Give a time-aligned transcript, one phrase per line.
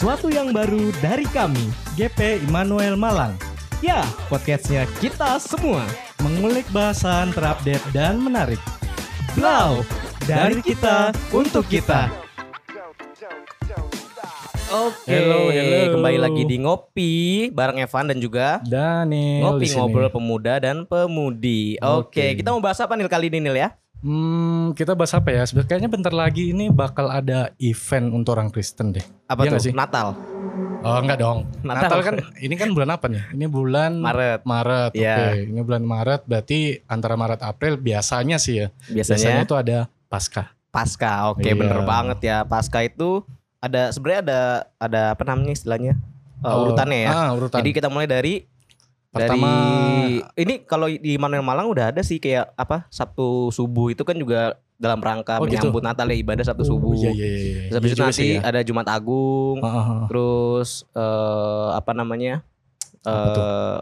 [0.00, 1.60] sesuatu yang baru dari kami,
[1.92, 3.36] GP Immanuel Malang.
[3.84, 4.00] Ya,
[4.32, 5.84] podcastnya kita semua,
[6.24, 8.56] mengulik bahasan terupdate dan menarik.
[9.36, 9.84] Blau,
[10.24, 12.08] dari kita untuk kita.
[14.72, 16.00] Oke, Hello, hello.
[16.00, 17.12] kembali lagi di ngopi
[17.52, 21.76] bareng Evan dan juga Daniel ngopi ngobrol pemuda dan pemudi.
[21.76, 22.40] Oke, Oke.
[22.40, 23.76] kita mau bahas apa nih kali ini Nil ya?
[24.00, 25.44] Hmm, kita bahas apa ya?
[25.44, 29.04] Sebenarnya kayaknya bentar lagi ini bakal ada event untuk orang Kristen deh.
[29.26, 29.60] Apa Iya tuh?
[29.60, 29.72] sih?
[29.72, 30.16] Natal,
[30.80, 31.44] Oh enggak dong.
[31.60, 31.92] Natal.
[31.92, 33.20] Natal, kan ini kan bulan apa nih?
[33.36, 34.48] Ini bulan Maret.
[34.48, 34.90] Maret.
[34.96, 35.12] Iya.
[35.12, 38.66] Oke, ini bulan Maret berarti antara Maret April biasanya sih ya.
[38.88, 40.48] Biasanya, Biasanya itu ada Paskah.
[40.72, 41.28] pasca.
[41.28, 41.54] Oke, Iya.
[41.54, 42.36] bener banget ya.
[42.42, 43.20] Pasca itu
[43.58, 44.40] ada sebenarnya ada
[44.80, 46.00] ada apa namanya istilahnya?
[46.40, 47.10] Uh, Oh, urutannya ya.
[47.12, 47.60] Ah, urutan.
[47.60, 48.48] Jadi kita mulai dari
[49.10, 54.00] Pertama dari ini kalau di Manuel Malang udah ada sih kayak apa Sabtu subuh itu
[54.00, 55.58] kan juga dalam rangka Oh, gitu?
[55.60, 56.94] menyambut Natal ya ibadah Sabtu Oh, subuh.
[56.96, 57.60] Iya iya iya.
[57.66, 58.40] Terus habis Iya itu juga nanti sih ya.
[58.40, 60.06] ada Jumat Agung, Ah, ah, ah.
[60.06, 62.46] terus eh, apa namanya?
[63.00, 63.42] Apa tuh?
[63.42, 63.78] eh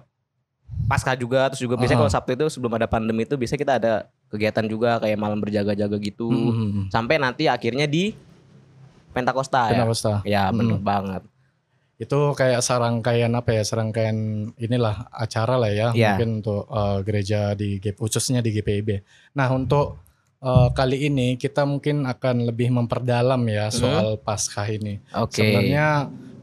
[0.85, 3.93] Pasca juga, terus juga biasanya kalau Sabtu itu sebelum ada pandemi itu biasanya kita ada
[4.27, 6.25] kegiatan juga kayak malam berjaga-jaga gitu.
[6.27, 6.85] Hmm, hmm, hmm.
[6.89, 8.17] Sampai nanti akhirnya di
[9.11, 9.73] Pentakosta ya.
[9.79, 10.25] Pentakosta.
[10.25, 10.85] Ya bener Hmm.
[10.87, 11.23] banget.
[11.99, 13.63] Itu kayak serangkaian apa ya?
[13.63, 14.15] Serangkaian
[14.55, 16.15] inilah acara lah ya, Iya.
[16.15, 19.03] mungkin untuk eh, gereja di khususnya di GPIB.
[19.35, 19.99] Nah, untuk
[20.39, 25.03] eh, kali ini kita mungkin akan lebih memperdalam ya soal Paskah ini.
[25.05, 25.27] Hmm.
[25.27, 25.43] Oke.
[25.43, 25.87] Sebenarnya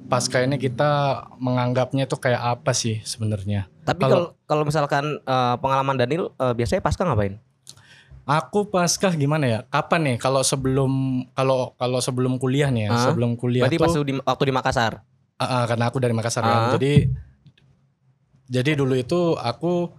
[0.05, 0.91] Paskah ini kita
[1.39, 3.71] menganggapnya itu kayak apa sih sebenarnya?
[3.81, 7.39] Tapi kalau- kalau misalkan eh, pengalaman Daniel eh, biasanya Pasca ngapain?
[8.25, 9.59] Aku Paskah gimana ya?
[9.65, 10.15] Kapan nih?
[10.17, 10.91] Kalau sebelum
[11.31, 13.03] kalau kalau sebelum kuliah nih ya, Hah?
[13.07, 14.93] sebelum kuliah Berarti tuh pas di, waktu di Makassar.
[15.35, 16.47] Ah, ah, karena aku dari Makassar Ah.
[16.47, 16.61] kan.
[16.77, 17.11] Jadi
[18.45, 19.89] jadi dulu itu aku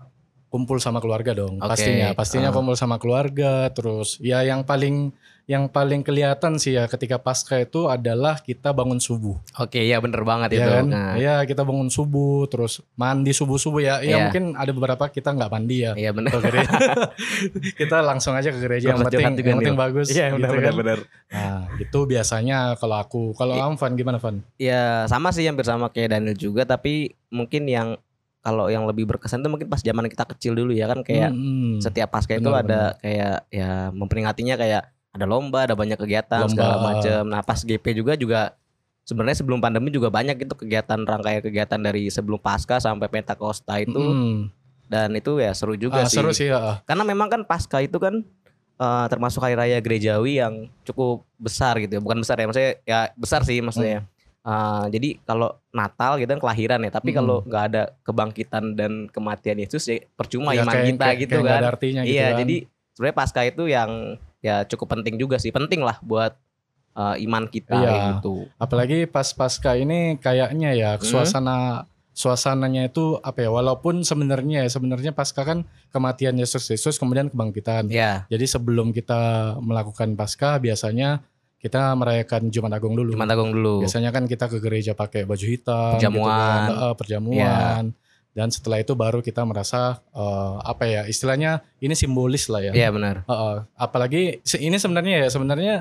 [0.46, 1.58] kumpul sama keluarga dong.
[1.58, 2.54] Oke, Pastinya, pastinya ah.
[2.54, 3.68] kumpul sama keluarga.
[3.68, 5.10] Terus ya yang paling
[5.46, 9.38] yang paling kelihatan sih ya ketika pasca itu adalah kita bangun subuh.
[9.56, 10.70] Oke, ya bener banget Ya itu.
[10.72, 10.84] kan?
[10.88, 13.94] Nah, Ya kita bangun subuh, terus mandi subuh-subuh ya.
[14.00, 14.16] Ya Iya.
[14.26, 15.94] mungkin ada beberapa kita nggak mandi ya.
[15.94, 16.34] Iya bener.
[16.34, 16.74] ke gereja.
[17.82, 20.10] kita langsung aja ke gereja yang penting, yang penting bagus.
[20.10, 20.58] Iya gitu benar kan.
[20.58, 20.98] benar benar.
[21.30, 23.22] Nah, itu biasanya kalau aku.
[23.32, 24.36] Kalau kamu Van gimana Van?
[24.56, 27.96] Ya sama sih hampir sama kayak Daniel juga tapi mungkin yang
[28.40, 31.78] kalau yang lebih berkesan itu mungkin pas zaman kita kecil dulu ya kan kayak Hmm,
[31.78, 36.52] setiap pasca itu ada kayak ya memperingatinya kayak ada lomba, ada banyak kegiatan Lomba.
[36.52, 37.22] segala macam.
[37.26, 38.40] Nah, pas GP juga juga
[39.02, 43.96] sebenarnya sebelum pandemi juga banyak itu kegiatan rangkaian kegiatan dari sebelum pasca sampai Pentakosta itu
[43.96, 44.36] hmm.
[44.86, 46.18] dan itu ya seru juga Ah, sih.
[46.18, 46.84] seru sih ya.
[46.84, 48.22] Karena memang kan pasca itu kan
[48.76, 52.00] eh, termasuk hari raya gerejawi yang cukup besar gitu ya.
[52.00, 54.04] Bukan besar ya, maksudnya ya besar sih maksudnya.
[54.40, 57.18] Eh, jadi kalau Natal gitu kan kelahiran ya, tapi Mm-mm.
[57.18, 61.36] kalau nggak ada kebangkitan dan kematian Yesus ya percuma Ya, iman kayak- kita kayak- gitu
[61.36, 61.58] kayak kan.
[61.58, 62.38] ada artinya gitu iya, kan.
[62.40, 62.56] jadi
[62.92, 63.90] sebenarnya pasca itu yang
[64.38, 66.38] ya cukup penting juga sih, penting lah buat
[66.94, 67.92] eh, iman kita Iya.
[68.14, 68.48] gitu.
[68.56, 71.28] apalagi pas pasca ini kayaknya ya Hmm.
[72.16, 77.28] Suasana suasananya itu apa ya walaupun sebenarnya ya sebenarnya pasca kan kematian Yesus Yesus kemudian
[77.28, 77.92] kebangkitan.
[77.92, 81.20] Ya, Jadi sebelum kita melakukan pasca biasanya
[81.60, 83.12] kita merayakan Jumat Agung dulu.
[83.12, 83.84] Jumat Agung dulu.
[83.84, 86.32] Biasanya kan kita ke gereja pakai baju hitam, Perjamuan.
[86.32, 86.94] gitu kan.
[86.96, 87.84] Perjamuan.
[88.36, 92.72] Dan setelah itu baru kita merasa eh, apa ya istilahnya ini simbolis lah ya.
[92.72, 93.28] Iya benar.
[93.28, 93.56] Heeh.
[93.76, 95.74] apalagi se- ini sebenarnya ya sebenarnya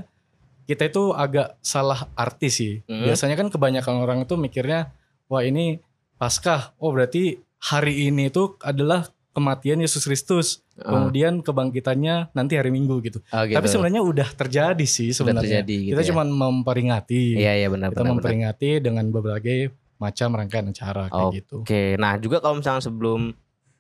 [0.68, 2.74] kita itu agak salah arti sih.
[2.92, 3.08] Hmm.
[3.08, 4.92] Biasanya kan kebanyakan orang itu mikirnya
[5.32, 5.80] wah ini
[6.16, 6.76] Paskah.
[6.80, 10.64] Oh berarti hari ini itu adalah kematian Yesus Kristus.
[10.80, 13.20] Eh, Kemudian kebangkitannya nanti hari Minggu gitu.
[13.20, 13.56] oh, gitu.
[13.60, 15.64] Tapi sebenarnya udah terjadi sih sebenarnya.
[15.64, 16.08] terjadi gitu kita ya.
[16.16, 17.36] cuma memperingati.
[17.36, 18.08] Iya iya benar kita benar.
[18.08, 18.16] benar.
[18.24, 19.60] memperingati dengan berbagai
[20.00, 21.56] macam rangkaian acara kayak gitu.
[21.64, 23.32] Oke, nah juga kalau misalnya sebelum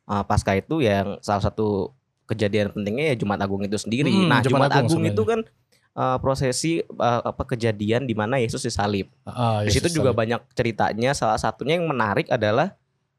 [0.07, 1.91] uh, pasca itu yang salah satu
[2.25, 4.09] kejadian pentingnya ya Jumat Agung itu sendiri.
[4.09, 5.39] Hmm, nah Jumat Jumat, Agung Agung, itu kan
[5.95, 9.09] uh, prosesi uh, apa kejadian di mana Yesus disalib.
[9.25, 10.19] Ah, Di situ juga salib.
[10.21, 11.15] banyak ceritanya.
[11.15, 12.75] Salah satunya yang menarik adalah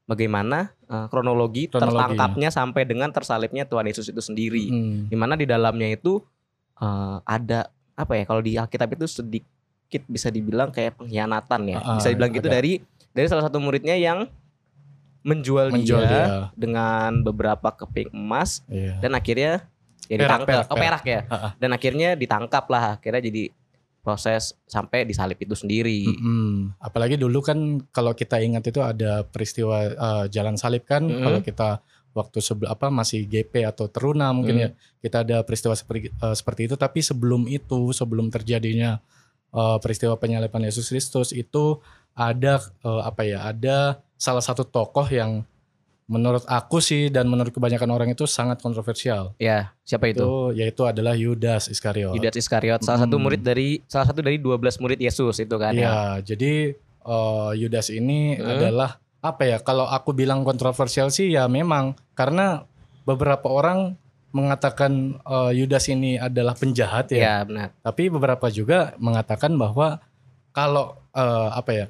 [0.07, 4.69] bagaimana uh, kronologi tertangkapnya sampai dengan tersalibnya Tuhan Yesus itu sendiri.
[4.71, 4.97] Hmm.
[5.09, 6.21] Di mana di dalamnya itu
[6.79, 7.67] uh, ada
[7.97, 8.23] apa ya?
[8.23, 11.77] Kalau di Alkitab itu sedikit bisa dibilang kayak pengkhianatan ya.
[11.83, 12.55] Ah, bisa dibilang gitu ada.
[12.61, 12.79] dari
[13.11, 14.29] dari salah satu muridnya yang
[15.27, 16.25] menjual, menjual dia, dia.
[16.55, 18.95] dengan beberapa keping emas Iya.
[19.03, 19.67] dan akhirnya
[20.07, 21.19] ya Perak, ditangkap perak, oh, perak ya
[21.59, 23.43] dan akhirnya ditangkap lah akhirnya jadi
[24.07, 26.79] proses sampai disalib itu sendiri Mm-mm.
[26.79, 31.23] Apalagi dulu kan kalau kita ingat itu ada peristiwa eh, jalan salib kan Mm-mm.
[31.27, 31.69] kalau kita
[32.15, 34.63] waktu sebelum apa masih GP atau teruna mungkin Mm.
[34.63, 34.69] ya
[35.03, 39.03] kita ada peristiwa seperti eh, seperti itu tapi sebelum itu sebelum terjadinya
[39.51, 41.83] eh, peristiwa penyaliban Yesus Kristus itu
[42.15, 45.43] ada eh, apa ya ada salah satu tokoh yang
[46.07, 50.81] menurut aku sih dan menurut kebanyakan orang itu sangat kontroversial ya siapa itu itu yaitu
[50.83, 52.15] adalah Yudas Iskariot.
[52.15, 53.23] Yudas Iskariot salah satu Mm.
[53.23, 56.53] murid dari salah satu dari 12 murid Yesus itu kan ya Iya, jadi
[57.03, 58.47] eh, Yudas ini Hmm.
[58.47, 59.57] adalah apa ya?
[59.59, 62.63] Kalau aku bilang kontroversial sih ya memang karena
[63.03, 63.99] beberapa orang
[64.31, 67.19] mengatakan eh, Yudas ini adalah penjahat ya.
[67.19, 67.75] Ya benar.
[67.79, 69.99] Tapi beberapa juga mengatakan bahwa
[70.51, 71.85] kalau eh, apa ya?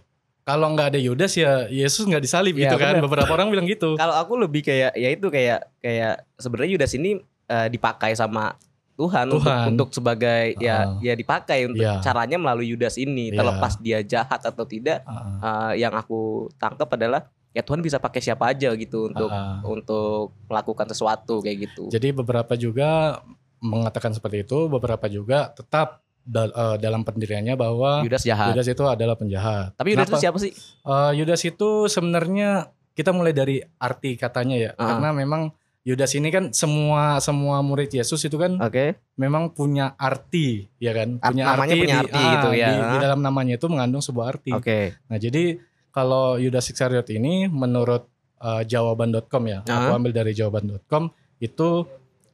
[0.47, 2.95] Kalau nggak ada Yudas ya Yesus nggak disalib Ya, gitu kan.
[2.95, 3.03] benar.
[3.03, 3.93] Beberapa orang bilang gitu.
[3.93, 8.55] Kalau aku lebih kayak ya itu kayak kayak sebenarnya Yudas ini eh, dipakai sama
[8.95, 9.65] Tuhan, untuk Tuhan.
[9.69, 10.97] untuk sebagai ya Ah.
[10.99, 11.99] ya dipakai untuk Iya.
[12.01, 13.29] caranya melalui Yudas ini.
[13.29, 13.37] Iya.
[13.37, 18.19] Terlepas dia jahat atau tidak, Ah, eh, yang aku tangkap adalah ya Tuhan bisa pakai
[18.19, 19.59] siapa aja gitu untuk ah.
[19.61, 21.83] untuk melakukan sesuatu kayak gitu.
[21.89, 23.19] Jadi beberapa juga
[23.57, 28.51] mengatakan seperti itu, beberapa juga tetap dal- eh, dalam pendiriannya bahwa Yudas jahat.
[28.51, 29.73] Yudas itu adalah penjahat.
[29.73, 30.51] Tapi Yudas itu siapa sih?
[30.83, 34.93] Eh, Yudas itu sebenarnya kita mulai dari arti katanya ya, Ah.
[34.93, 38.99] karena memang Yudas ini kan semua semua murid Yesus itu kan Oke.
[39.15, 41.15] memang punya arti, ya kan?
[41.17, 42.67] Art- namanya punya di- arti gitu ya.
[42.67, 44.51] Di, di dalam namanya itu mengandung sebuah arti.
[44.51, 44.99] Oke.
[45.07, 48.03] Nah, jadi kalau Yudas Iskariot ini menurut
[48.37, 49.95] uh, jawaban.com ya, aku Ah.
[49.95, 51.07] ambil dari jawaban.com
[51.39, 51.87] itu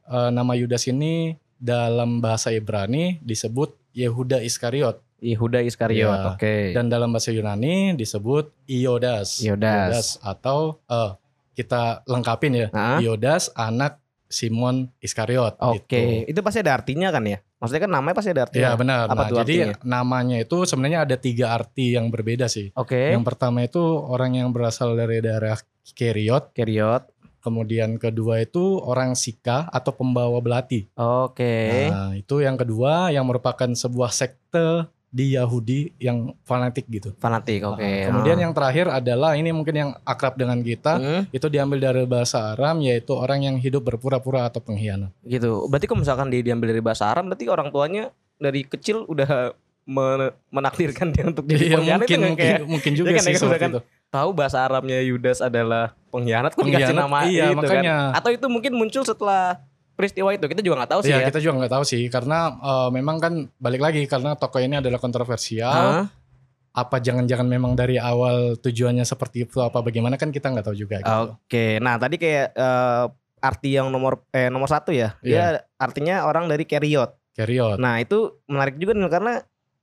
[0.04, 6.20] uh, nama Yudas ini dalam bahasa Ibrani disebut Yehuda Iskariot Yehuda Iskariot.
[6.20, 6.30] Ya.
[6.30, 6.72] Oke.
[6.72, 9.40] dan dalam bahasa Yunani disebut Iodas.
[9.40, 10.20] Iodas.
[10.20, 11.16] atau uh,
[11.52, 12.98] kita lengkapin ya, Hah?
[12.98, 16.26] Iodas anak Simon Iskariot Oke.
[16.26, 16.28] gitu.
[16.28, 17.38] Itu pasti ada artinya kan ya?
[17.56, 18.68] Maksudnya kan namanya pasti ada Ya artinya.
[18.76, 19.04] benar.
[19.06, 19.76] Apa Nah, tuh jadi artinya?
[19.86, 22.74] namanya itu sebenarnya ada tiga arti yang berbeda sih.
[22.74, 23.14] Oke.
[23.14, 25.56] Yang pertama itu orang yang berasal dari daerah
[25.86, 26.52] Keriot.
[26.52, 27.13] Keriot.
[27.44, 30.88] Kemudian kedua itu orang Sika atau pembawa belati.
[30.96, 31.92] Oke.
[31.92, 37.14] Nah itu yang kedua yang merupakan sebuah sekte di Yahudi yang fanatik gitu.
[37.20, 37.62] Fanatik.
[37.62, 37.84] Oke.
[37.84, 40.98] Nah, kemudian yang terakhir adalah ini mungkin yang akrab dengan kita.
[40.98, 45.14] Hmm, Itu diambil dari bahasa Aram yaitu orang yang hidup berpura-pura atau pengkhianat.
[45.22, 45.70] gitu.
[45.70, 48.10] Berarti kalau misalkan dia diambil dari bahasa Arab, berarti orang tuanya
[48.40, 49.54] dari kecil udah
[49.86, 53.30] men- menakdirkan dia untuk jadi Iya pengkhianat mungkin itu mungkin, kayak mungkin juga kan, sih
[53.30, 53.72] ya kan, seperti kan.
[54.14, 58.14] Tahu bahasa Arabnya Yudas adalah pengkhianat Pengkhianat, nama iya, itu makanya.
[58.14, 58.18] kan.
[58.22, 59.58] Atau itu mungkin muncul setelah
[59.98, 60.46] peristiwa itu.
[60.46, 61.26] Kita juga nggak tahu sih Iya ya.
[61.34, 65.02] kita juga nggak tahu sih karena eh, memang kan balik lagi karena tokoh ini adalah
[65.02, 65.74] kontroversial.
[65.74, 66.06] Hah?
[66.74, 71.02] Apa jangan-jangan memang dari awal tujuannya seperti itu apa bagaimana kan kita nggak tahu juga
[71.02, 71.38] gitu.
[71.38, 73.04] Oke, nah tadi kayak eh,
[73.44, 77.14] arti yang nomor eh nomor satu ya, dia artinya orang dari Keriot.
[77.34, 77.78] Keriot.
[77.78, 79.34] Nah itu menarik juga nih karena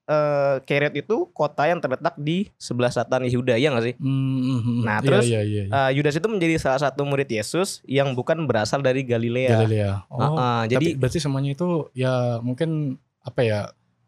[0.03, 3.95] eh Keriot itu kota yang terletak di sebelah selatan Yehuda ya nggak sih?
[3.95, 5.73] Hmm, Nah, iya, terus, iya, iya, iya.
[5.87, 9.55] Eh, Yudas itu menjadi salah satu murid Yesus yang bukan berasal dari Galilea.
[9.57, 9.91] Galilea.
[10.07, 13.59] Oh, Ah, ah, jadi berarti semuanya itu ya mungkin apa ya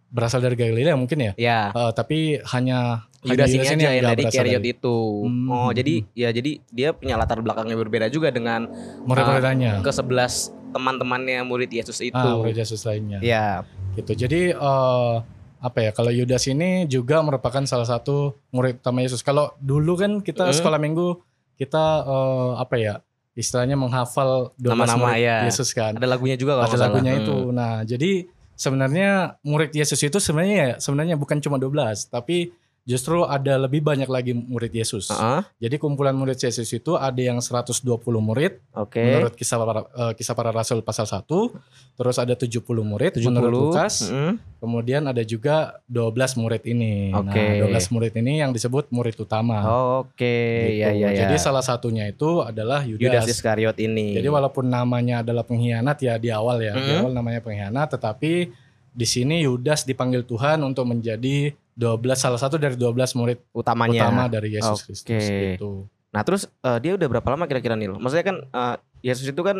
[0.10, 1.34] berasal dari Galilea mungkin ya.
[1.36, 4.98] ya Eh, tapi hanya Yudas ini aja yang dari Keriot itu.
[5.24, 5.48] Hmm.
[5.48, 8.68] Oh jadi ya jadi dia punya latar belakang yang berbeda juga dengan
[9.02, 9.80] murid-muridnya.
[9.80, 12.12] ke sebelas teman-temannya murid Yesus itu.
[12.14, 13.22] Ah, murid Yesus lainnya.
[13.22, 13.64] Ya,
[13.96, 14.12] gitu.
[14.18, 15.16] Jadi eh,
[15.64, 15.92] apa ya?
[15.92, 19.24] Kalau Yudas ini juga merupakan salah satu murid utama Yesus.
[19.24, 20.54] Kalau dulu kan kita Hmm.
[20.54, 21.24] sekolah minggu
[21.56, 22.94] kita eh, apa ya?
[23.34, 25.38] Istilahnya menghafal 12 Nama-nama, murid ya.
[25.48, 25.96] Yesus kan.
[25.96, 27.22] ada lagunya juga kalau Ada lagunya Hmm.
[27.24, 27.38] itu.
[27.50, 28.12] Nah, jadi
[28.54, 29.10] sebenarnya
[29.42, 34.36] murid Yesus itu sebenarnya ya, sebenarnya bukan cuma 12, tapi justru ada lebih banyak lagi
[34.36, 35.08] murid Yesus.
[35.08, 37.80] Heeh, Jadi kumpulan murid Yesus itu ada yang 120
[38.20, 39.00] murid Oke.
[39.00, 41.56] menurut kisah para, eh, kisah para rasul pasal 1,
[41.96, 43.24] terus ada 70 murid 70.
[43.32, 44.36] menurut Lukas, Mm-mm.
[44.60, 47.12] Kemudian ada juga 12 murid ini.
[47.12, 47.36] Oke.
[47.60, 49.60] Nah, 12 murid ini yang disebut murid utama.
[50.00, 50.80] Oke, Gitu.
[50.84, 51.20] ya ya ya.
[51.24, 53.28] Jadi salah satunya itu adalah Yudas Yudas.
[53.28, 54.16] Iskariot ini.
[54.16, 57.00] Jadi walaupun namanya adalah pengkhianat ya di awal ya, di Mhm.
[57.00, 58.56] awal namanya pengkhianat, tetapi
[58.88, 64.06] di sini Yudas dipanggil Tuhan untuk menjadi 12 salah satu dari 12 murid utamanya.
[64.06, 64.86] utama dari Yesus Oke.
[64.90, 65.72] Kristus gitu.
[66.10, 67.90] Nah, terus eh, dia udah berapa lama kira-kira nih?
[67.92, 69.58] Maksudnya kan eh, Yesus itu kan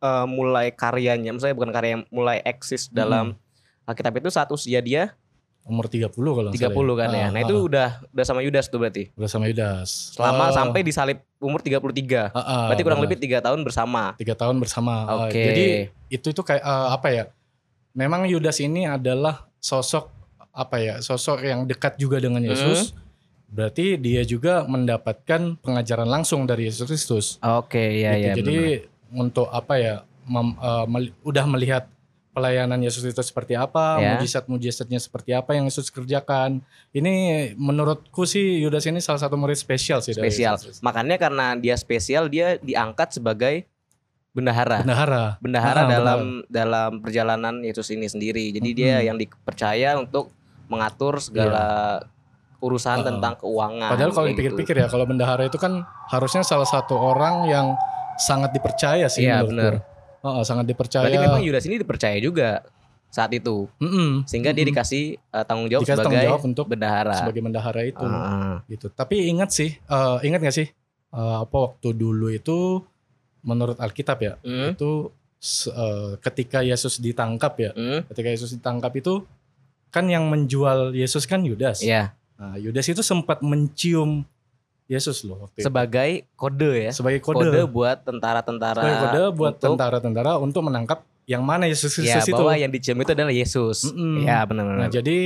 [0.00, 3.34] eh, mulai karyanya, maksudnya bukan karya yang mulai eksis dalam
[3.82, 5.14] Alkitab itu saat usia dia
[5.60, 7.20] Umur 30 kalau nggak 30 salah kan ya.
[7.20, 9.12] Ah, Nah, ah, itu udah udah sama Yudas tuh berarti.
[9.12, 10.16] udah sama Yudas.
[10.16, 12.32] Selama Eh, sampai disalib umur 33.
[12.32, 13.06] ah, ah, Berarti kurang benar.
[13.06, 14.16] lebih tiga tahun bersama.
[14.16, 15.04] tiga tahun bersama.
[15.04, 15.36] Uh, Oke.
[15.36, 15.64] jadi
[16.08, 17.24] itu itu kayak uh, apa ya?
[17.92, 20.08] Memang Yudas ini adalah sosok
[20.50, 20.94] apa ya?
[20.98, 22.92] Sosok yang dekat juga dengan Yesus.
[23.46, 27.26] Berarti dia juga mendapatkan pengajaran langsung dari Yesus Kristus.
[27.42, 28.22] Oke, ya Gitu.
[28.22, 28.32] ya.
[28.38, 28.58] Jadi
[29.12, 29.94] untuk apa ya?
[30.22, 31.90] mem- uh, mel- udah melihat
[32.30, 34.14] pelayanan Yesus itu seperti apa, Ya.
[34.14, 36.62] mujizat-mujizatnya seperti apa yang Yesus kerjakan.
[36.94, 37.12] Ini
[37.58, 40.54] menurutku sih Yudas ini salah satu murid spesial sih dari spesial.
[40.54, 40.86] Yesus Kristus.
[40.86, 43.66] Makanya karena dia spesial dia diangkat sebagai
[44.30, 44.86] bendahara.
[44.86, 45.24] Bendahara.
[45.42, 48.54] Bendahara Ah, dalam dalam perjalanan Yesus ini sendiri.
[48.54, 49.06] Jadi dia Mhm.
[49.10, 50.30] yang dipercaya untuk
[50.70, 51.98] mengatur segala
[52.58, 53.04] urusan Ah.
[53.04, 53.90] tentang keuangan.
[53.90, 54.32] Padahal kalau gitu.
[54.36, 57.66] dipikir-pikir ya, kalau bendahara itu kan harusnya salah satu orang yang
[58.16, 59.50] sangat dipercaya sih Iya, menurutku.
[59.50, 59.74] benar.
[60.20, 61.02] Heeh, sangat dipercaya.
[61.02, 62.62] Berarti memang Yudas ini dipercaya juga.
[63.10, 64.22] saat itu Mm-mm.
[64.22, 64.70] sehingga dia Mm-mm.
[64.70, 67.16] dikasih eh, tanggung jawab Dikasih sebagai tanggung jawab untuk bendahara.
[67.16, 68.86] sebagai bendahara itu Ah, gitu.
[68.88, 70.70] Tapi ingat sih, eh, ingat gak sih
[71.10, 72.78] eh, apa waktu dulu itu
[73.42, 75.10] menurut Alkitab ya hmm, itu
[75.66, 79.26] eh, ketika Yesus ditangkap ya, hmm, ketika Yesus ditangkap itu
[79.90, 81.80] kan yang menjual Yesus kan Yudas.
[81.80, 84.24] Iya, Nah, Yudas itu sempat mencium
[84.86, 85.66] Yesus loh waktu itu.
[85.66, 86.90] sebagai kode ya.
[86.90, 88.80] sebagai Kode, kode, buat tentara-tentara.
[88.80, 92.34] sebagai kode buat untuk- tentara-tentara untuk menangkap yang mana Yesus Ya, Kristus itu.
[92.34, 93.86] bahwa yang dicium itu adalah Yesus.
[93.86, 94.24] Mm-mm.
[94.24, 94.88] Ya, Nah, benar-benar.
[94.90, 95.18] jadi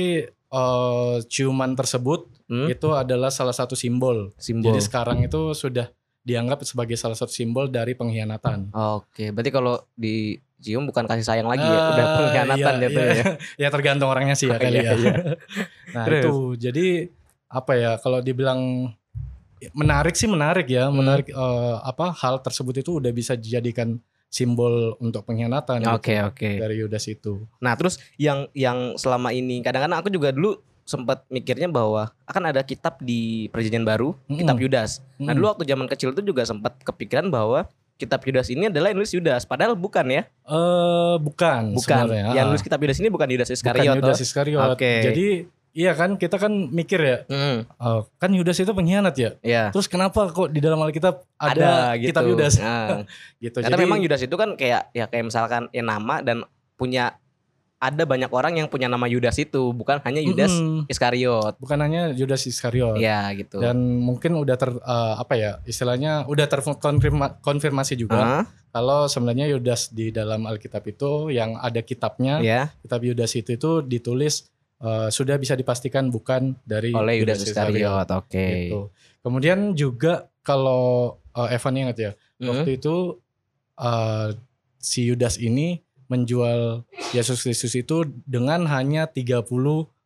[0.47, 4.29] eh, ciuman tersebut Hmm, itu adalah salah satu simbol.
[4.35, 4.69] simbol.
[4.69, 5.89] Jadi sekarang itu sudah
[6.25, 8.73] dianggap sebagai salah satu simbol dari pengkhianatan.
[8.73, 13.21] Oke, berarti kalau dicium bukan kasih sayang lagi ya, udah pengkhianatan iya, jatuhnya iya.
[13.21, 13.33] ya.
[13.63, 14.93] ya tergantung orangnya sih ya kali iya, ya.
[14.97, 15.13] iya.
[15.95, 16.23] nah Terus?
[16.25, 16.87] itu jadi
[17.45, 18.89] apa ya kalau dibilang
[19.77, 20.97] menarik sih menarik ya, Hmm.
[20.99, 26.49] menarik eh, apa hal tersebut itu udah bisa dijadikan simbol untuk pengkhianatan gitu Oke, oke.
[26.59, 27.47] dari Yudas itu.
[27.63, 32.61] Nah, terus yang yang selama ini kadang-kadang aku juga dulu sempat mikirnya bahwa akan ada
[32.61, 34.37] kitab di Perjanjian Baru, Mm-mm.
[34.39, 35.01] kitab Yudas.
[35.17, 35.35] Nah, Mm-mm.
[35.35, 37.65] dulu waktu zaman kecil itu juga sempat kepikiran bahwa
[37.95, 40.23] kitab Yudas ini adalah yang nulis Yudas, padahal bukan ya.
[40.45, 41.81] Eh bukan, Bukan.
[42.05, 42.23] sebenarnya.
[42.31, 42.49] Yang Ah.
[42.49, 43.95] nulis kitab Yudas ini bukan Yudas bukan Iskariot.
[43.97, 44.17] Yudas?
[44.19, 44.67] Iskariot.
[44.69, 44.91] Oke.
[45.01, 45.25] Jadi
[45.71, 47.67] iya kan kita kan mikir ya, Mm,
[48.15, 49.29] kan Yudas itu pengkhianat ya.
[49.41, 49.63] ya.
[49.71, 52.13] Terus kenapa kok di dalam Alkitab ada, gitu.
[52.13, 53.03] kitab Yudas Nah,
[53.43, 53.57] gitu.
[53.59, 57.15] karena memang Yudas itu kan kayak ya kayak misalkan ya nama dan punya
[57.85, 60.89] ada banyak orang yang punya nama Yudas itu, bukan hanya Yudas Mm-mm.
[60.89, 61.53] Iskariot.
[61.57, 62.97] bukan hanya Yudas Iskariot.
[62.97, 63.61] Ya, gitu.
[63.61, 69.45] Dan mungkin udah ter eh, apa ya istilahnya udah terkonfirmasi konfirmasi juga Ah, kalau sebenarnya
[69.47, 75.07] Yudas di dalam Alkitab itu yang ada kitabnya ya, kitab Yudas itu itu ditulis eh,
[75.07, 78.09] sudah bisa dipastikan bukan dari oleh Yudas Iskariot.
[78.11, 78.67] Oke.
[78.67, 78.81] gitu.
[79.21, 83.15] Kemudian juga kalau eh, Evan ingat ya Mm, waktu itu
[83.75, 84.29] eh,
[84.75, 89.41] si Yudas ini menjual Yesus Kristus itu dengan hanya 30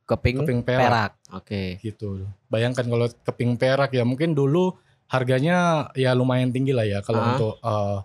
[0.04, 0.82] keping, keping perak.
[0.82, 1.78] perak, Oke.
[1.80, 2.26] gitu.
[2.48, 4.74] Bayangkan kalau keping perak ya mungkin dulu
[5.08, 5.58] harganya
[5.94, 7.30] ya lumayan tinggi lah ya kalau Ah.
[7.32, 7.98] untuk eh,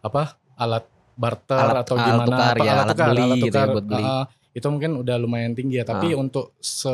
[0.00, 0.22] apa
[0.54, 4.02] alat barter Alat- atau alat gimana tukar apa, ya, alat beli gitu ya, buat beli.
[4.02, 6.90] Ah, itu mungkin udah lumayan tinggi ya tapi untuk se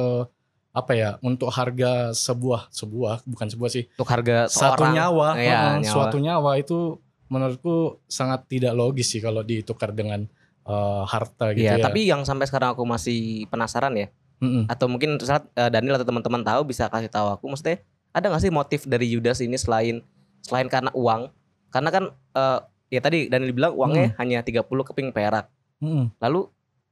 [0.70, 4.92] apa ya untuk harga sebuah sebuah bukan sebuah sih Untuk harga satu seorang.
[4.92, 5.88] nyawa, Iya, heeh, nyawa.
[5.88, 6.78] suatu nyawa itu
[7.26, 10.28] menurutku sangat tidak logis sih kalau ditukar dengan
[10.66, 11.85] eh, harta gitu Iya, ya.
[11.85, 14.66] tapi yang sampai sekarang aku masih penasaran ya, Mm-mm.
[14.66, 17.80] atau mungkin saat eh, Daniel atau teman-teman tahu bisa kasih tahu aku, maksudnya
[18.11, 20.02] ada nggak sih motif dari Yudas ini selain
[20.40, 21.30] selain karena uang?
[21.68, 22.58] Karena kan eh,
[22.88, 24.18] ya tadi Daniel bilang uangnya Hmm.
[24.20, 25.46] hanya 30 keping perak.
[25.78, 26.11] Mm-mm.
[26.18, 26.49] Lalu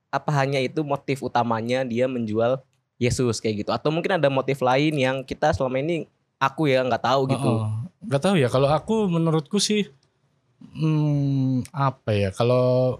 [0.09, 2.63] apa hanya itu motif utamanya dia menjual
[2.97, 3.71] Yesus kayak gitu?
[3.71, 6.07] Atau mungkin ada motif lain yang kita selama ini
[6.39, 7.51] aku ya nggak tahu gitu.
[7.51, 7.71] Heeh.
[8.05, 9.89] Nggak tahu ya kalau aku menurutku sih
[10.75, 12.99] hmm, apa ya kalau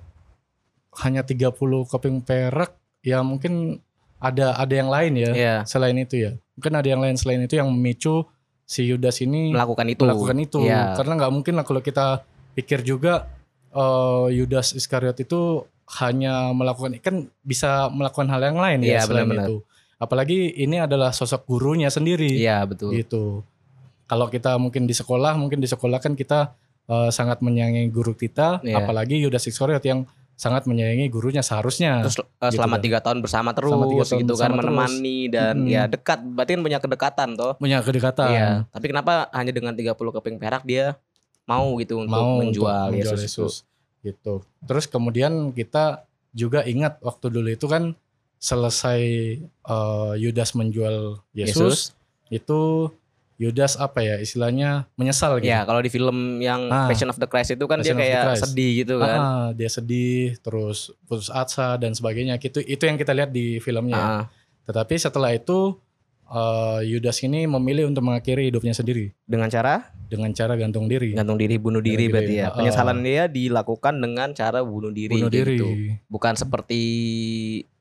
[1.01, 1.51] hanya 30
[1.85, 3.83] keping perak ya mungkin
[4.19, 6.33] ada ada yang lain ya Iya, selain itu ya.
[6.55, 8.25] Mungkin ada yang lain selain itu yang memicu
[8.65, 10.01] si Yudas ini melakukan itu.
[10.01, 10.97] melakukan itu Iya.
[10.97, 13.29] karena nggak mungkin lah kalau kita pikir juga
[13.71, 15.67] eh, Yudas Iskariot itu
[16.01, 19.47] hanya melakukan kan bisa melakukan hal yang lain ya Iya, selain benar-benar.
[19.47, 19.57] itu
[19.95, 22.95] apalagi ini adalah sosok gurunya sendiri Iya, betul.
[22.95, 23.45] gitu
[24.05, 28.65] kalau kita mungkin di sekolah mungkin di sekolah kan kita eh, sangat menyayangi guru kita
[28.65, 28.81] Iya.
[28.81, 32.83] apalagi Yudas Iskariot yang sangat menyayangi gurunya seharusnya Terus eh, gitu selama kan.
[32.83, 34.59] tiga tahun bersama terus tahun gitu kan terus.
[34.59, 35.71] menemani dan Mm-mm.
[35.71, 37.53] ya dekat berarti kan punya kedekatan toh.
[37.57, 38.51] punya kedekatan Iya.
[38.69, 40.99] Tapi kenapa hanya dengan 30 keping perak dia
[41.47, 43.27] mau gitu untuk mau menjual, untuk Yesus, menjual itu?
[43.31, 43.55] Yesus
[44.05, 44.35] gitu.
[44.67, 47.95] Terus kemudian kita juga ingat waktu dulu itu kan
[48.37, 49.01] selesai
[49.47, 51.95] eh, Yudas menjual Yesus,
[52.29, 52.91] itu
[53.35, 55.49] Yudas apa ya istilahnya menyesal gitu.
[55.49, 56.87] Ya, kalau di film yang Ah.
[56.87, 59.19] Passion of the Christ itu kan Passion dia kayak sedih gitu kan.
[59.19, 62.37] Ah, dia sedih, terus putus asa dan sebagainya.
[62.37, 63.93] Gitu itu yang kita lihat di filmnya.
[63.93, 64.07] ya.
[64.07, 64.25] Ah,
[64.65, 65.75] Tetapi setelah itu
[66.25, 71.13] eh, Yudas ini memilih untuk mengakhiri hidupnya sendiri dengan cara dengan cara gantung diri.
[71.13, 72.41] gantung diri, bunuh diri Gantung berarti diri.
[72.41, 72.47] ya.
[72.47, 72.57] Ah.
[72.57, 75.53] Penyesalan dia dilakukan dengan cara bunuh diri Bunuh diri.
[75.53, 75.67] gitu.
[76.07, 76.83] Bukan seperti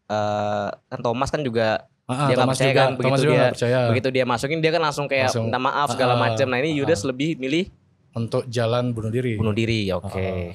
[0.04, 3.36] eh, kan Thomas kan juga Ah, Dia nggak Thomas percaya juga, kan, Thomas begitu juga
[3.40, 3.80] dia- percaya.
[3.88, 6.46] begitu dia masukin dia kan langsung kayak Langsung, minta maaf segala ah, macam.
[6.52, 7.08] Nah, ini Yudas ah.
[7.10, 7.66] lebih milih
[8.12, 9.40] untuk jalan bunuh diri.
[9.40, 9.88] bunuh diri.
[9.90, 10.20] Oke.
[10.20, 10.52] Ah.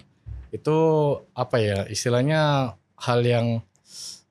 [0.49, 0.77] Itu
[1.33, 3.47] apa ya istilahnya hal yang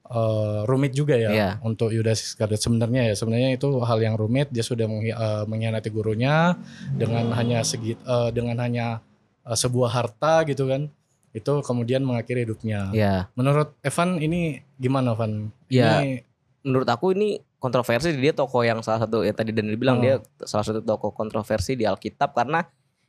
[0.08, 1.50] eh, rumit juga ya Iya.
[1.62, 5.90] untuk Yudas Iskariot sebenarnya ya sebenarnya itu hal yang rumit dia sudah menghi- eh, mengkhianati
[5.90, 6.56] gurunya
[6.90, 9.04] dengan hanya segi eh, dengan hanya
[9.44, 10.88] eh, sebuah harta gitu kan
[11.36, 12.90] itu kemudian mengakhiri hidupnya.
[12.92, 13.28] Ya.
[13.36, 15.52] Menurut Evan ini gimana Evan?
[15.68, 16.00] Ya.
[16.02, 16.24] Ini
[16.68, 20.04] menurut aku ini kontroversi dia tokoh yang salah satu ya tadi Daniel bilang Oh.
[20.04, 22.68] dia salah satu tokoh kontroversi di Alkitab karena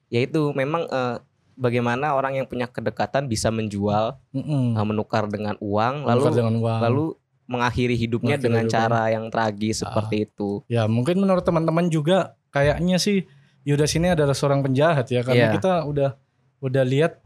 [0.09, 1.19] yaitu memang eh,
[1.55, 4.73] bagaimana orang yang punya kedekatan bisa menjual, Mm-mm.
[4.73, 6.79] uh, menukar dengan uang, lalu Menukar dengan uang.
[6.81, 7.05] lalu
[7.45, 8.79] mengakhiri hidupnya Mengakhiri dengan hidupnya.
[8.79, 10.63] cara yang tragis seperti itu.
[10.67, 13.27] Ya mungkin menurut teman-teman juga kayaknya sih
[13.65, 15.55] Yudas ini adalah seorang penjahat ya karena Iya.
[15.59, 16.11] kita udah
[16.59, 17.21] udah lihat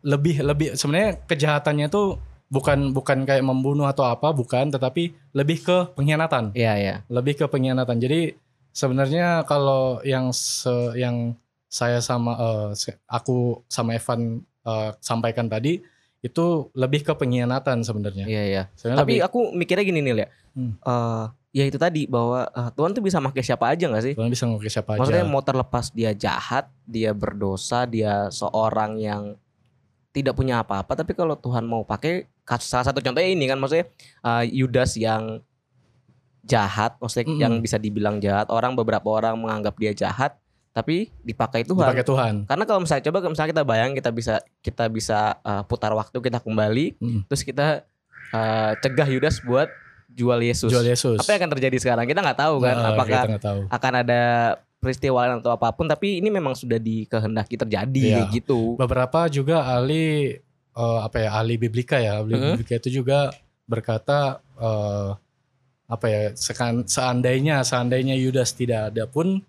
[0.00, 5.76] lebih lebih sebenarnya kejahatannya itu bukan bukan kayak membunuh atau apa bukan tetapi lebih ke
[5.94, 6.94] pengkhianatan Iya, iya.
[7.06, 8.34] lebih ke pengkhianatan jadi
[8.70, 12.34] sebenarnya kalau yang se- yang saya sama
[12.72, 15.78] se- aku sama Evan eh, sampaikan tadi
[16.20, 18.62] itu lebih ke pengkhianatan sebenarnya Iya, iya.
[18.74, 20.28] Sebenarnya Tapi lebih- aku mikirnya gini nih, ya.
[20.52, 20.72] Hmm.
[20.76, 24.12] Eh, ya itu tadi bahwa eh, Tuhan tuh bisa pakai siapa aja nggak sih?
[24.12, 29.22] Tuhan bisa ngukir siapa Maksudnya aja mau terlepas dia jahat, dia berdosa, dia seorang yang
[30.10, 32.26] tidak punya apa-apa, tapi kalau Tuhan mau pakai
[32.58, 33.86] salah satu contohnya ini kan maksudnya
[34.20, 35.38] eh, Yudas yang
[36.40, 37.38] jahat, maksudnya Mm-mm.
[37.38, 40.34] yang bisa dibilang jahat, orang beberapa orang menganggap dia jahat,
[40.72, 41.84] tapi dipakai Tuhan.
[41.84, 45.92] dipakai Tuhan Karena kalau misalnya coba misalnya kita bayang kita bisa kita bisa eh, putar
[45.92, 47.20] waktu kita kembali, Mm.
[47.28, 47.84] terus kita
[48.30, 49.68] eh, cegah Yudas buat
[50.10, 50.70] jual Yesus.
[50.70, 52.04] jual Yesus Apa yang akan terjadi sekarang?
[52.04, 54.22] Kita nggak tahu kan, Nah, apakah kita tahu akan ada
[54.80, 58.74] peristiwa atau apa pun tapi ini memang sudah dikehendaki terjadi kayak gitu.
[58.74, 60.40] beberapa juga ahli
[60.72, 62.44] eh, apa ya ahli biblika ya ahli Mhm.
[62.54, 63.30] biblika itu juga
[63.64, 65.10] berkata eh,
[65.86, 69.42] apa ya sekan- seandainya seandainya Yudas tidak ada pun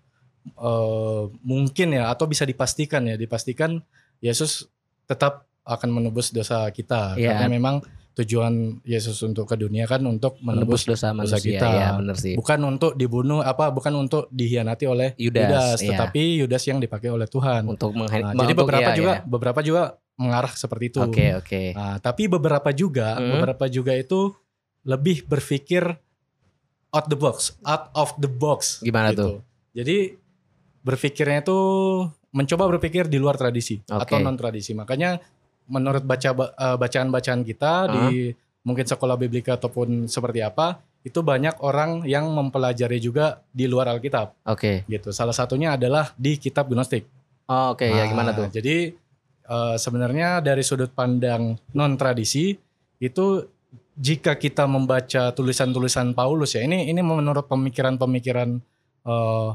[0.44, 3.78] eh, mungkin ya atau bisa dipastikan ya dipastikan
[4.18, 4.66] Yesus
[5.04, 7.38] tetap akan menebus dosa kita Iya.
[7.38, 7.76] karena memang
[8.12, 11.40] tujuan Yesus untuk ke dunia kan untuk Menebus menebus dosa manusia.
[11.40, 11.64] kita.
[11.64, 12.34] Ya, benar sih.
[12.34, 15.88] bukan untuk dibunuh apa bukan untuk dihianati oleh Yudas, Yudas, iya.
[15.88, 19.24] tetapi Yudas yang dipakai oleh Tuhan Untuk Nah, untuk- jadi beberapa iya, juga iya.
[19.24, 19.82] beberapa juga
[20.14, 20.98] mengarah seperti itu.
[21.00, 21.62] Oke, oke.
[21.72, 23.36] Nah, tapi beberapa juga Hmm.
[23.36, 24.32] beberapa juga itu
[24.82, 25.82] lebih berpikir
[26.92, 28.80] out the box, out of the box.
[28.80, 29.40] Gimana gitu.
[29.72, 30.12] Jadi
[30.82, 31.58] berpikirnya itu
[32.32, 34.02] mencoba berpikir di luar tradisi Oke.
[34.04, 34.72] atau non tradisi.
[34.72, 35.16] Makanya
[35.68, 38.04] menurut baca eh, bacaan-bacaan kita di
[38.62, 44.46] mungkin sekolah biblika ataupun seperti apa, itu banyak orang yang mempelajari juga di luar Alkitab
[44.46, 44.86] Oke.
[44.86, 45.10] gitu.
[45.10, 47.02] Salah satunya adalah di kitab Gnostik.
[47.50, 48.48] Oh, Oke, ya gimana Nah, tuh?
[48.54, 48.94] Jadi
[49.52, 52.56] eh, sebenarnya dari sudut pandang non tradisi
[52.96, 53.26] itu
[53.92, 58.50] jika kita membaca tulisan-tulisan Paulus ya ini ini menurut pemikiran-pemikiran
[59.04, 59.48] eh,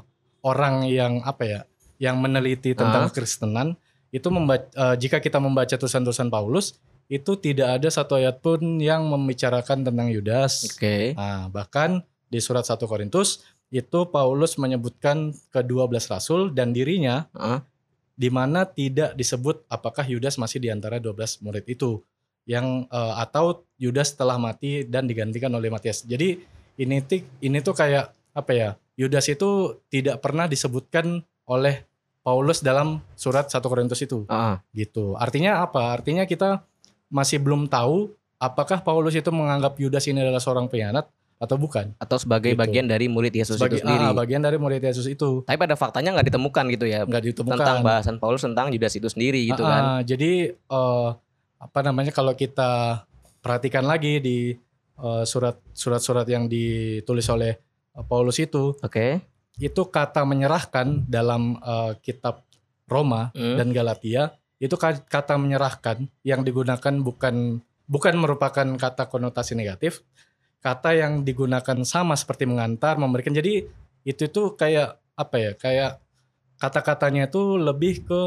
[0.45, 1.61] orang yang apa ya
[1.97, 3.09] yang meneliti tentang Ah.
[3.09, 3.73] kekristenan
[4.13, 9.87] itu membaca jika kita membaca tulisan-tulisan Paulus itu tidak ada satu ayat pun yang membicarakan
[9.87, 10.67] tentang Yudas.
[10.67, 11.15] Oke.
[11.15, 17.59] Nah, bahkan di surat 1 Korintus itu Paulus menyebutkan ke-12 rasul dan dirinya Heeh.
[18.17, 22.01] Di mana tidak disebut apakah Yudas masih di antara 12 murid itu
[22.49, 26.01] yang eh, atau Yudas telah mati dan digantikan oleh Matias.
[26.01, 26.41] Jadi
[26.81, 28.69] ini ti- ini tuh kayak apa ya?
[28.97, 31.85] Yudas itu tidak pernah disebutkan oleh
[32.25, 34.57] Paulus dalam surat 1 Korintus itu Heeh.
[34.73, 35.13] gitu.
[35.15, 35.93] Artinya apa?
[35.93, 36.65] Artinya kita
[37.07, 41.05] masih belum tahu apakah Paulus itu menganggap Yudas ini adalah seorang pengkhianat
[41.37, 41.93] atau bukan.
[41.97, 42.59] Atau sebagai Gitu.
[42.59, 44.03] bagian dari murid Yesus Sebagai itu sendiri.
[44.03, 47.03] ah, bagian dari murid Yesus itu Tapi pada faktanya nggak ditemukan gitu ya.
[47.03, 47.57] nggak ditemukan.
[47.57, 49.81] Tentang bahasan Paulus tentang Yudas itu sendiri gitu Ah, kan.
[49.83, 51.09] ah, jadi eh,
[51.57, 53.03] apa namanya kalau kita
[53.39, 54.37] perhatikan lagi di
[54.97, 57.53] eh, surat surat-surat yang ditulis oleh
[57.93, 59.21] eh, Paulus itu, Oke.
[59.55, 62.41] itu kata menyerahkan dalam eh, kitab
[62.85, 63.55] Roma Hmm.
[63.55, 64.23] dan Galatia
[64.57, 70.01] itu ka- kata menyerahkan yang digunakan bukan bukan merupakan kata konotasi negatif,
[70.59, 73.31] kata yang digunakan sama seperti mengantar, memberikan.
[73.31, 73.63] Jadi
[74.03, 75.51] itu tuh kayak apa ya?
[75.55, 75.91] Kayak
[76.57, 78.21] kata-katanya itu lebih ke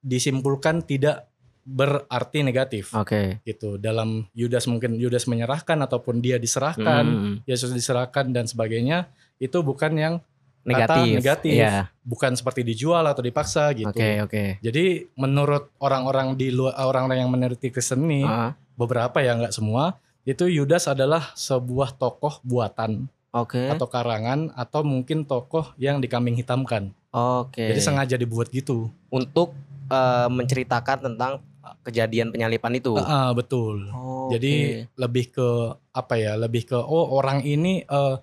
[0.00, 1.28] disimpulkan tidak
[1.60, 3.44] berarti negatif Oke.
[3.44, 3.76] gitu.
[3.76, 7.34] Dalam Yudas mungkin Yudas menyerahkan ataupun dia diserahkan, Hmm.
[7.44, 10.14] Yesus diserahkan dan sebagainya, itu bukan yang
[10.60, 11.16] Negatif.
[11.24, 11.56] negatif.
[11.56, 11.88] Iya.
[12.04, 13.88] bukan seperti dijual atau dipaksa gitu.
[13.88, 14.44] Oke, oke.
[14.60, 19.96] Jadi menurut orang-orang di luar orang-orang yang meneliti Kristen ini, Ah, beberapa ya nggak semua,
[20.30, 23.66] itu Yudas adalah sebuah tokoh buatan Oke.
[23.66, 26.94] atau karangan atau mungkin tokoh yang dikambing hitamkan.
[27.10, 27.66] Oke.
[27.66, 28.94] Jadi sengaja dibuat gitu.
[29.10, 29.58] Untuk
[29.90, 31.42] eh, menceritakan tentang
[31.82, 32.94] kejadian penyalipan itu.
[32.98, 33.90] Ah, betul.
[33.90, 35.48] Oh, Jadi lebih ke
[35.90, 36.38] apa ya?
[36.38, 38.16] Lebih ke oh orang ini eh,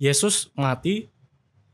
[0.00, 1.12] Yesus mati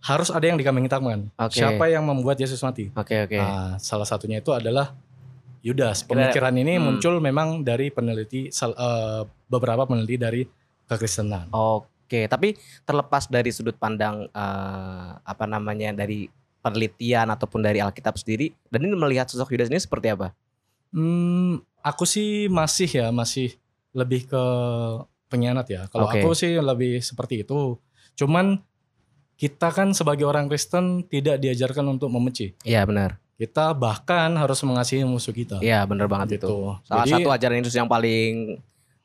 [0.02, 1.30] harus ada yang dikambing hitamkan.
[1.38, 1.62] Oke.
[1.62, 2.90] Siapa yang membuat Yesus mati?
[2.94, 3.38] Oke, oke.
[3.38, 4.94] Nah, salah satunya itu adalah
[5.66, 6.06] Yudas.
[6.06, 6.82] Kira- Pemikiran ini hmm.
[6.86, 10.42] muncul memang dari peneliti eh, beberapa peneliti dari
[10.86, 11.50] kekristenan.
[11.50, 12.54] Oke, tapi
[12.86, 16.30] terlepas dari sudut pandang eh, apa namanya dari
[16.62, 20.34] penelitian ataupun dari Alkitab sendiri, dan ini melihat sosok Yudas ini seperti apa?
[20.94, 23.54] Hmm, aku sih masih ya masih
[23.94, 24.42] lebih ke
[25.30, 25.82] pengkhianat ya.
[25.90, 26.22] Kalau Oke.
[26.22, 27.78] aku sih lebih seperti itu.
[28.14, 28.62] Cuman
[29.36, 32.56] kita kan sebagai orang Kristen tidak diajarkan untuk membenci.
[32.64, 33.20] Iya benar.
[33.36, 35.60] Kita bahkan harus mengasihi musuh kita.
[35.60, 36.48] Iya, bener banget itu.
[36.48, 36.56] gitu.
[36.82, 38.56] Salah Jadi, satu ajaran Yesus yang paling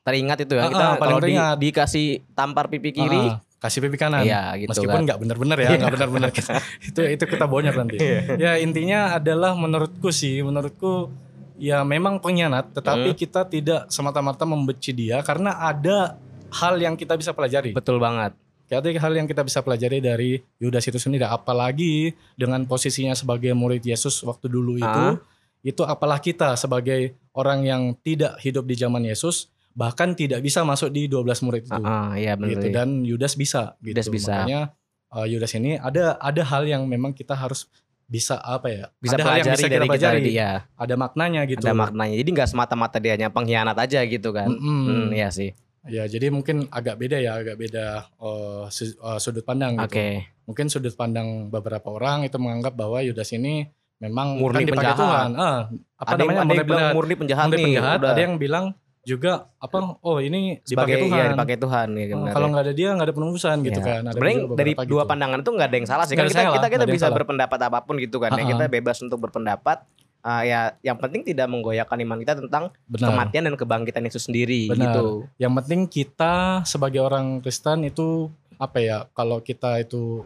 [0.01, 0.63] teringat itu ya.
[0.63, 4.23] Ah, kita ah, paling kalau di- dikasih tampar pipi kiri, ah, kasih pipi kanan.
[4.23, 5.03] iya gitu Meskipun kan.
[5.05, 6.29] nggak benar-benar ya, nggak benar-benar
[6.89, 7.97] itu itu kita bonyok nanti.
[7.99, 8.19] Iya.
[8.35, 11.11] ya intinya adalah menurutku sih, menurutku
[11.55, 12.75] ya memang pengkhianat, Hmm.
[12.81, 16.17] tetapi kita tidak semata-mata membenci dia karena ada
[16.49, 17.69] hal yang kita bisa pelajari.
[17.71, 18.33] Betul banget.
[18.73, 21.25] Ada hal yang kita bisa pelajari dari Yudas itu sendiri.
[21.25, 25.19] Apalagi dengan posisinya sebagai murid Yesus waktu dulu itu, Ah.
[25.61, 30.87] itu apalah kita sebagai orang yang tidak hidup di zaman Yesus, bahkan tidak bisa masuk
[30.87, 32.55] di 12 murid itu Ah, ah, iya bener.
[32.55, 33.91] gitu dan Yudas bisa gitu.
[33.91, 34.33] Yudas bisa.
[34.37, 34.61] Makanya
[35.09, 37.67] uh, Yudas ini ada ada hal yang memang kita harus
[38.05, 38.83] bisa apa ya?
[38.99, 40.21] bisa ada hal yang pelajari bisa dari kita kita pelajari.
[40.27, 40.49] dia.
[40.75, 41.63] Ada maknanya gitu.
[41.63, 42.15] Ada maknanya.
[42.15, 44.51] Jadi nggak semata-mata dia hanya pengkhianat aja gitu kan.
[44.51, 44.83] Mm-mm.
[44.83, 45.55] Hmm, iya sih.
[45.83, 49.89] Ya, jadi mungkin agak beda ya, agak beda uh, su- uh, sudut pandang gitu.
[49.89, 50.07] Oke.
[50.45, 53.65] Mungkin sudut pandang beberapa orang itu menganggap bahwa Yudas ini
[53.97, 54.99] memang Murni bukan dipakai penjahat.
[54.99, 55.29] Tuhan.
[55.35, 55.59] Ah,
[55.97, 56.37] apa Ada yang, namanya?
[56.37, 56.93] ada yang Murni bilang penjahat.
[56.93, 57.65] murni penjahat Murni nih.
[57.67, 57.97] penjahat.
[57.97, 58.09] udah.
[58.09, 58.65] Ada yang bilang
[59.01, 59.77] juga apa?
[59.99, 61.17] Oh, ini sebagai dipakai Tuhan.
[61.17, 62.51] iya, dipakai Tuhan ya, Oh, benar kalau ya.
[62.53, 63.85] nggak ada dia nggak ada penembusan gitu Ya.
[63.89, 64.01] kan.
[64.03, 65.09] Ada Sebenarnya dari beberapa dua gitu.
[65.09, 66.13] pandangan itu nggak ada yang salah sih.
[66.13, 67.17] Kan kita salah, kita, kita yang bisa salah.
[67.17, 68.29] berpendapat apa pun gitu kan.
[68.31, 68.45] Ya.
[68.45, 69.77] Kita bebas untuk berpendapat.
[70.21, 73.09] Ah, ya, yang penting tidak menggoyahkan iman kita tentang Benar.
[73.09, 74.93] kematian dan kebangkitan Yesus sendiri Benar.
[74.93, 75.05] gitu.
[75.35, 78.97] Yang penting kita sebagai orang Kristen itu apa ya?
[79.11, 80.21] Kalau kita itu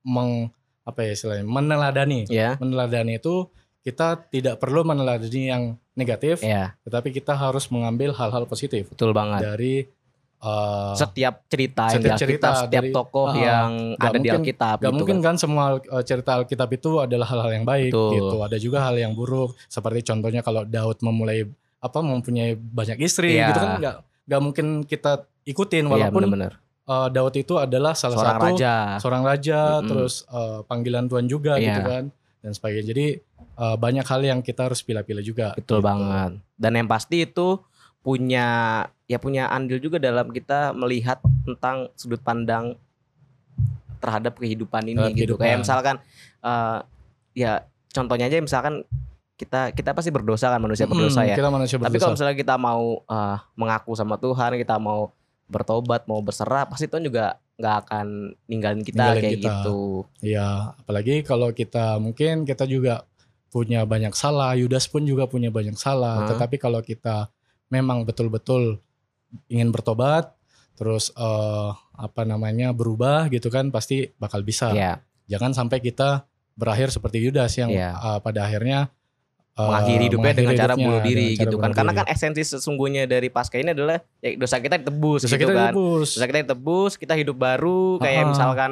[0.00, 2.54] meng apa ya istilahnya meneladani, Ya.
[2.56, 3.50] meneladani itu
[3.82, 5.62] kita tidak perlu meneladani yang
[5.92, 9.42] negatif, Ya, tetapi kita harus mengambil hal-hal positif betul banget.
[9.42, 9.74] dari
[10.38, 14.18] uh, Setiap cerita yang setiap di cerita Alkitab, setiap dari- tokoh Ah, yang ada di
[14.20, 15.24] mungkin- Alkitab Gak gitu mungkin kan.
[15.26, 18.10] kan semua uh, cerita Alkitab itu adalah hal-hal yang baik Betul.
[18.12, 18.36] gitu.
[18.40, 19.54] Ada juga hal yang buruk.
[19.66, 21.46] Seperti contohnya kalau Daud memulai
[21.76, 23.48] apa mempunyai banyak istri Iya.
[23.48, 23.96] gitu kan nggak
[24.26, 25.12] nggak mungkin kita
[25.44, 26.52] ikutin Iya, walaupun benar-benar.
[26.84, 28.74] uh, Daud itu adalah salah Seorang satu raja.
[28.98, 29.86] seorang raja Mm-mm.
[29.86, 31.62] terus uh, panggilan Tuhan juga Iya.
[31.62, 32.04] gitu kan
[32.40, 32.86] dan sebagainya.
[32.88, 33.06] Jadi
[33.56, 35.54] uh, banyak hal yang kita harus pilih-pilih juga.
[35.54, 35.86] Betul gitu.
[35.86, 36.30] banget.
[36.54, 37.62] Dan yang pasti itu
[38.00, 38.46] punya
[39.06, 42.74] ya punya andil juga dalam kita melihat tentang sudut pandang
[43.98, 45.18] terhadap kehidupan ini Terhadap gitu.
[45.34, 45.42] kehidupan.
[45.46, 45.94] Kayak misalkan
[46.42, 46.78] eh,
[47.34, 47.52] ya
[47.90, 48.74] contohnya aja misalkan
[49.36, 51.36] kita kita pasti berdosa kan manusia berdosa ya.
[51.36, 52.00] Kita manusia Tapi berdosa.
[52.02, 55.12] kalau misalnya kita mau eh, mengaku sama Tuhan, kita mau
[55.46, 58.06] bertobat, mau berserah, pasti Tuhan juga nggak akan
[58.50, 59.48] ninggalin kita Ninggalin kayak kita.
[59.62, 59.78] gitu.
[60.20, 63.06] Iya, apalagi kalau kita mungkin kita juga
[63.48, 66.26] punya banyak salah, Yudas pun juga punya banyak salah.
[66.26, 66.28] Hmm.
[66.34, 67.30] Tetapi kalau kita
[67.72, 68.82] memang betul-betul
[69.46, 70.32] ingin bertobat,
[70.72, 74.70] terus eh, apa namanya berubah gitu kan, pasti bakal bisa.
[74.70, 77.92] Ya, Jangan sampai kita berakhir seperti Yudas yang Iya.
[77.92, 78.88] eh, pada akhirnya
[79.52, 81.62] eh, mengakhiri hidupnya dengan mengakhiri cara hidupnya bunuh diri dengan cara gitu kan.
[81.62, 81.98] bunuh Karena diri.
[81.98, 85.62] kan esensi sesungguhnya dari pasca ini adalah ya dosa kita ditebus dosa gitu kita kan.
[85.66, 86.08] ditebus.
[86.12, 88.28] Dosa kita ditebus, kita hidup baru kayak Ah.
[88.28, 88.70] misalkan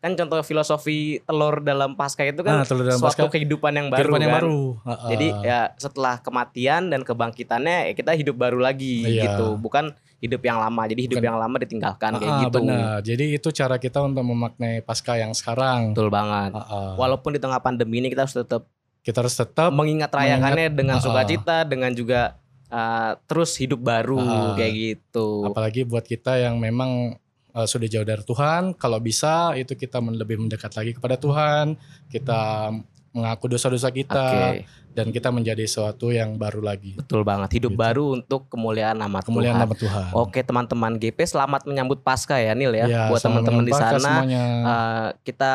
[0.00, 3.86] kan contoh filosofi telur dalam pasca itu kan Nah, telur dalam suatu pasca, kehidupan yang
[3.86, 4.38] baru kehidupan yang kan.
[4.40, 4.60] baru.
[4.82, 5.08] Heeh.
[5.10, 9.22] Jadi ya setelah kematian dan kebangkitannya ya kita hidup baru lagi Iya.
[9.28, 9.56] gitu.
[9.56, 10.82] Bukan hidup yang lama.
[10.84, 11.28] Jadi hidup Bukan.
[11.28, 12.58] yang lama ditinggalkan kayak Ah, gitu.
[12.58, 13.00] benar.
[13.02, 15.92] Jadi itu cara kita untuk memaknai pasca yang sekarang.
[15.92, 16.52] Betul banget.
[16.54, 16.90] Heeh.
[16.94, 18.64] Walaupun di tengah pandemi ini kita harus tetap
[19.00, 21.04] kita harus tetap mengingat rayakannya dengan Ah, ah.
[21.06, 22.36] sukacita dengan juga
[22.68, 24.52] uh, terus hidup baru Ah, ah.
[24.54, 25.44] kayak gitu.
[25.46, 27.16] apalagi buat kita yang memang
[27.52, 31.74] uh, sudah jauh dari Tuhan kalau bisa itu kita lebih mendekat lagi kepada Tuhan
[32.06, 32.70] kita
[33.10, 37.58] mengaku dosa-dosa kita Oke, dan kita menjadi sesuatu yang baru lagi betul banget.
[37.58, 37.82] Hidup Gitu.
[37.82, 39.66] baru untuk kemuliaan nama kemuliaan Tuhan.
[39.66, 42.86] nama Tuhan Oke teman-teman GP selamat menyambut Pasca ya Nil ya.
[42.86, 44.44] Ya, Buat teman-teman di sana semuanya.
[44.62, 45.52] uh, kita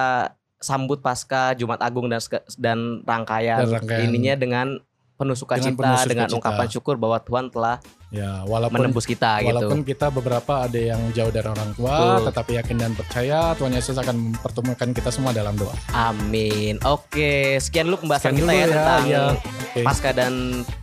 [0.59, 2.19] sambut Pasca Jumat Agung dan
[2.57, 4.03] dan rangkaian, Dan rangkaian.
[4.03, 4.67] ininya dengan
[5.15, 7.79] penuh sukacita Dengan penuh dengan ungkapan syukur bahwa Tuhan telah
[8.15, 9.91] ya walaupun menembus kita walaupun gitu.
[9.91, 12.25] kita beberapa ada yang jauh dari orang tua Betul.
[12.31, 16.79] tetapi yakin dan percaya Tuhan Yesus akan mempertemukan kita semua dalam doa Amin.
[16.83, 19.23] Oke, sekian dulu pembahasan Sekian kita dulu ya, tentang iya.
[19.35, 19.81] Oke.
[19.83, 20.33] Pasca dan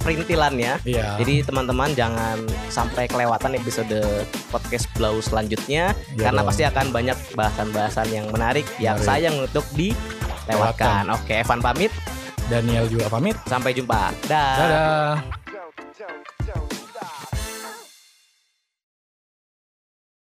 [0.01, 0.73] perintilannya.
[0.85, 1.17] Iya.
[1.17, 2.37] Jadi teman-teman jangan
[2.69, 3.97] sampai kelewatan episode
[4.53, 6.49] podcast Blau selanjutnya Iya karena dong.
[6.53, 9.09] pasti akan banyak bahasan-bahasan yang menarik yang Menarik.
[9.09, 11.09] sayang untuk dilewatkan.
[11.13, 11.93] Oke, Evan pamit.
[12.51, 14.13] Daniel juga pamit Sampai jumpa.
[14.29, 14.57] Dah.
[14.59, 15.42] dadah